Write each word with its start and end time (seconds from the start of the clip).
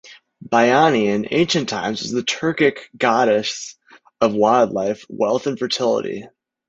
Baianai 0.43 1.03
in 1.09 1.27
ancient 1.29 1.69
times 1.69 2.01
was 2.01 2.09
the 2.11 2.23
Turkic 2.23 2.85
goddess 2.97 3.75
of 4.19 4.33
wild 4.33 4.71
life, 4.71 5.05
wealth 5.09 5.45
and 5.45 5.59
fertility. 5.59 6.27